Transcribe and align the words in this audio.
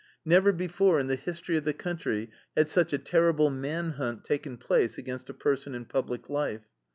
Never 0.25 0.51
before 0.51 0.99
in 0.99 1.05
the 1.05 1.15
history 1.15 1.57
of 1.57 1.63
the 1.63 1.75
country 1.75 2.31
had 2.57 2.67
such 2.67 2.91
a 2.91 2.97
terrible 2.97 3.51
man 3.51 3.91
hunt 3.91 4.23
taken 4.23 4.57
place 4.57 4.97
against 4.97 5.29
a 5.29 5.33
person 5.35 5.75
in 5.75 5.85
public 5.85 6.27
life. 6.27 6.65